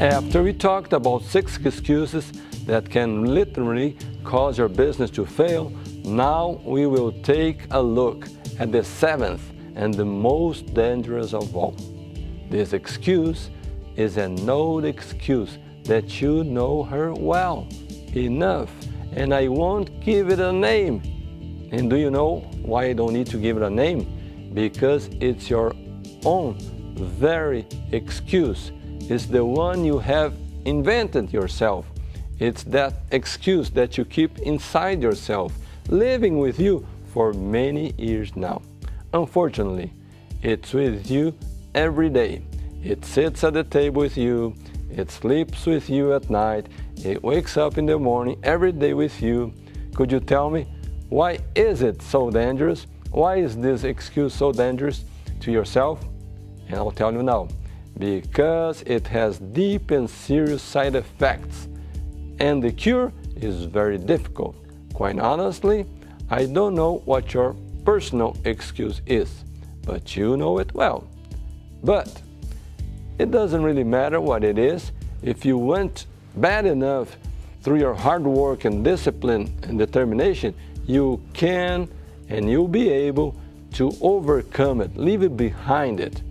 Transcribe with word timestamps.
After 0.00 0.42
we 0.42 0.52
talked 0.52 0.92
about 0.92 1.22
six 1.22 1.56
excuses 1.56 2.30
that 2.66 2.90
can 2.90 3.24
literally 3.34 3.96
cause 4.24 4.58
your 4.58 4.68
business 4.68 5.10
to 5.12 5.24
fail, 5.24 5.72
now 6.04 6.60
we 6.64 6.86
will 6.86 7.12
take 7.22 7.66
a 7.70 7.80
look 7.80 8.28
at 8.58 8.72
the 8.72 8.84
seventh 8.84 9.40
and 9.74 9.94
the 9.94 10.04
most 10.04 10.74
dangerous 10.74 11.32
of 11.32 11.56
all. 11.56 11.74
This 12.50 12.74
excuse 12.74 13.48
is 13.96 14.18
an 14.18 14.50
old 14.50 14.84
excuse 14.84 15.56
that 15.84 16.20
you 16.20 16.44
know 16.44 16.82
her 16.82 17.14
well 17.14 17.66
enough, 18.14 18.70
and 19.12 19.32
I 19.32 19.48
won't 19.48 20.00
give 20.00 20.28
it 20.28 20.40
a 20.40 20.52
name. 20.52 21.00
And 21.72 21.88
do 21.88 21.96
you 21.96 22.10
know 22.10 22.40
why 22.60 22.84
I 22.84 22.92
don't 22.92 23.14
need 23.14 23.28
to 23.28 23.38
give 23.38 23.56
it 23.56 23.62
a 23.62 23.70
name? 23.70 24.50
Because 24.52 25.08
it's 25.20 25.48
your 25.48 25.74
own 26.26 26.58
very 26.96 27.66
excuse. 27.92 28.72
It's 29.08 29.26
the 29.26 29.44
one 29.44 29.84
you 29.84 30.00
have 30.00 30.34
invented 30.64 31.32
yourself. 31.32 31.86
It's 32.40 32.64
that 32.64 32.94
excuse 33.12 33.70
that 33.70 33.96
you 33.96 34.04
keep 34.04 34.40
inside 34.40 35.00
yourself, 35.00 35.52
living 35.88 36.38
with 36.38 36.58
you 36.58 36.84
for 37.12 37.32
many 37.32 37.94
years 37.98 38.34
now. 38.34 38.62
Unfortunately, 39.14 39.92
it's 40.42 40.72
with 40.72 41.08
you 41.08 41.34
every 41.74 42.08
day. 42.08 42.42
It 42.82 43.04
sits 43.04 43.44
at 43.44 43.54
the 43.54 43.62
table 43.62 44.02
with 44.02 44.16
you, 44.16 44.56
it 44.90 45.12
sleeps 45.12 45.66
with 45.66 45.88
you 45.88 46.12
at 46.12 46.28
night, 46.28 46.66
it 47.04 47.22
wakes 47.22 47.56
up 47.56 47.78
in 47.78 47.86
the 47.86 47.98
morning 47.98 48.40
every 48.42 48.72
day 48.72 48.92
with 48.92 49.22
you. 49.22 49.52
Could 49.94 50.10
you 50.10 50.18
tell 50.18 50.50
me 50.50 50.66
why 51.08 51.38
is 51.54 51.82
it 51.82 52.02
so 52.02 52.30
dangerous? 52.30 52.88
Why 53.12 53.36
is 53.36 53.56
this 53.56 53.84
excuse 53.84 54.34
so 54.34 54.50
dangerous 54.50 55.04
to 55.40 55.52
yourself? 55.52 56.04
And 56.66 56.76
I'll 56.76 56.90
tell 56.90 57.12
you 57.12 57.22
now. 57.22 57.48
Because 57.98 58.82
it 58.82 59.06
has 59.08 59.38
deep 59.38 59.90
and 59.90 60.08
serious 60.08 60.62
side 60.62 60.94
effects. 60.94 61.68
And 62.38 62.62
the 62.62 62.72
cure 62.72 63.12
is 63.36 63.64
very 63.64 63.98
difficult. 63.98 64.56
Quite 64.92 65.18
honestly, 65.18 65.86
I 66.30 66.46
don't 66.46 66.74
know 66.74 67.02
what 67.04 67.32
your 67.32 67.54
personal 67.84 68.36
excuse 68.44 69.00
is, 69.06 69.44
but 69.82 70.16
you 70.16 70.36
know 70.36 70.58
it 70.58 70.74
well. 70.74 71.06
But 71.82 72.20
it 73.18 73.30
doesn't 73.30 73.62
really 73.62 73.84
matter 73.84 74.20
what 74.20 74.44
it 74.44 74.58
is 74.58 74.92
if 75.22 75.44
you 75.44 75.56
went 75.56 76.06
bad 76.36 76.66
enough 76.66 77.16
through 77.62 77.78
your 77.78 77.94
hard 77.94 78.22
work 78.22 78.64
and 78.64 78.84
discipline 78.84 79.52
and 79.62 79.78
determination, 79.78 80.54
you 80.86 81.20
can 81.32 81.88
and 82.28 82.50
you'll 82.50 82.68
be 82.68 82.90
able 82.90 83.34
to 83.74 83.92
overcome 84.00 84.80
it, 84.80 84.96
leave 84.96 85.22
it 85.22 85.36
behind 85.36 86.00
it. 86.00 86.22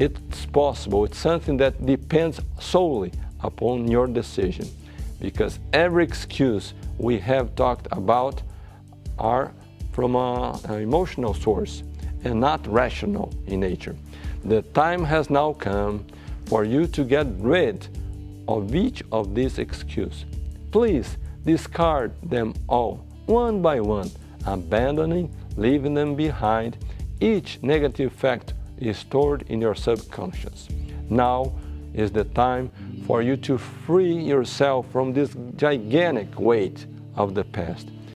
It's 0.00 0.46
possible. 0.46 1.04
It's 1.04 1.18
something 1.18 1.58
that 1.58 1.84
depends 1.84 2.40
solely 2.58 3.12
upon 3.40 3.86
your 3.86 4.06
decision 4.06 4.66
because 5.20 5.58
every 5.74 6.04
excuse 6.04 6.72
we 6.96 7.18
have 7.18 7.54
talked 7.54 7.86
about 7.92 8.40
are 9.18 9.52
from 9.92 10.16
an 10.16 10.80
emotional 10.80 11.34
source 11.34 11.82
and 12.24 12.40
not 12.40 12.66
rational 12.66 13.30
in 13.46 13.60
nature. 13.60 13.94
The 14.46 14.62
time 14.72 15.04
has 15.04 15.28
now 15.28 15.52
come 15.52 16.06
for 16.46 16.64
you 16.64 16.86
to 16.86 17.04
get 17.04 17.26
rid 17.38 17.86
of 18.48 18.74
each 18.74 19.02
of 19.12 19.34
these 19.34 19.58
excuses. 19.58 20.24
Please 20.70 21.18
discard 21.44 22.14
them 22.22 22.54
all, 22.70 23.04
one 23.26 23.60
by 23.60 23.80
one, 23.80 24.10
abandoning, 24.46 25.30
leaving 25.58 25.92
them 25.92 26.14
behind. 26.14 26.78
Each 27.20 27.58
negative 27.60 28.14
fact 28.14 28.54
is 28.80 28.98
stored 28.98 29.42
in 29.48 29.60
your 29.60 29.74
subconscious. 29.74 30.68
Now 31.08 31.52
is 31.94 32.10
the 32.10 32.24
time 32.24 32.70
for 33.06 33.22
you 33.22 33.36
to 33.36 33.58
free 33.58 34.14
yourself 34.14 34.90
from 34.90 35.12
this 35.12 35.36
gigantic 35.56 36.38
weight 36.38 36.86
of 37.16 37.34
the 37.34 37.44
past 37.44 37.88